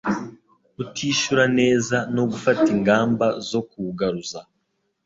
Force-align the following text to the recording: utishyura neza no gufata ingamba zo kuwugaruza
utishyura 0.81 1.45
neza 1.59 1.97
no 2.15 2.23
gufata 2.31 2.65
ingamba 2.75 3.27
zo 3.49 3.61
kuwugaruza 3.69 4.39